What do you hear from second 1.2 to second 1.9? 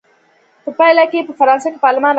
په فرانسه کې